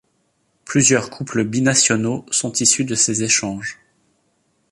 Plusieurs 0.65 1.11
couples 1.11 1.43
bi-nationaux 1.43 2.25
sont 2.31 2.51
issus 2.53 2.85
de 2.85 2.95
ces 2.95 3.21
échanges. 3.21 3.77